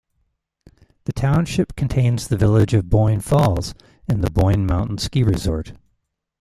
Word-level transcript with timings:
The 1.03 1.13
township 1.13 1.75
contains 1.75 2.27
the 2.27 2.35
village 2.35 2.73
of 2.73 2.89
Boyne 2.89 3.19
Falls 3.21 3.75
and 4.07 4.23
the 4.23 4.31
Boyne 4.31 4.65
Mountain 4.65 4.97
ski 4.97 5.21
resort. 5.21 5.73